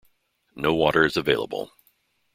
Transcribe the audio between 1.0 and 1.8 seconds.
is available.